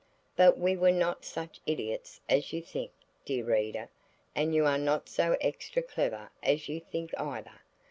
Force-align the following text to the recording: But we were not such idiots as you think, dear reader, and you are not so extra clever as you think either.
But 0.35 0.57
we 0.57 0.75
were 0.75 0.91
not 0.91 1.25
such 1.25 1.59
idiots 1.67 2.21
as 2.27 2.51
you 2.51 2.63
think, 2.63 2.89
dear 3.23 3.45
reader, 3.45 3.87
and 4.33 4.55
you 4.55 4.65
are 4.65 4.79
not 4.79 5.07
so 5.07 5.37
extra 5.39 5.83
clever 5.83 6.31
as 6.41 6.67
you 6.67 6.79
think 6.79 7.13
either. 7.19 7.61